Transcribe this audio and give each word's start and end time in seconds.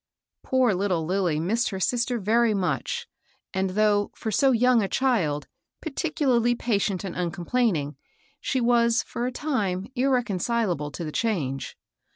Poor 0.43 0.73
little 0.73 1.05
Lilly 1.05 1.39
missed 1.39 1.69
her 1.69 1.79
sister 1.79 2.17
very 2.17 2.55
much, 2.55 3.05
and 3.53 3.69
though, 3.69 4.09
for 4.15 4.31
so 4.31 4.51
young 4.51 4.81
a 4.81 4.87
child, 4.87 5.47
particularly 5.79 6.55
patient 6.55 7.03
and 7.03 7.15
uncomplaining, 7.15 7.97
she 8.39 8.59
was, 8.59 9.03
for 9.03 9.27
a 9.27 9.31
time, 9.31 9.85
irreconcilable 9.93 10.89
to 10.89 11.03
the 11.03 11.11
change. 11.11 11.77